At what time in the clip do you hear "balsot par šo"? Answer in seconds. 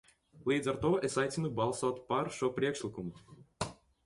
1.59-2.51